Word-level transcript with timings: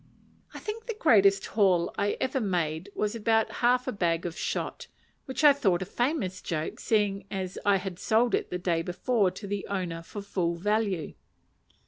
I 0.51 0.57
think 0.57 0.87
the 0.87 0.95
greatest 0.95 1.45
haul 1.45 1.93
I 1.95 2.17
ever 2.19 2.39
made 2.41 2.89
was 2.95 3.13
about 3.13 3.51
half 3.61 3.87
a 3.87 3.91
bag 3.91 4.25
of 4.25 4.35
shot, 4.35 4.87
which 5.25 5.43
I 5.43 5.53
thought 5.53 5.83
a 5.83 5.85
famous 5.85 6.41
joke, 6.41 6.79
seeing 6.79 7.27
that 7.29 7.55
I 7.67 7.75
had 7.75 7.99
sold 7.99 8.33
it 8.33 8.49
the 8.49 8.57
day 8.57 8.81
before 8.81 9.29
to 9.29 9.45
the 9.45 9.67
owner 9.67 10.01
for 10.01 10.23
full 10.23 10.55
value. 10.55 11.13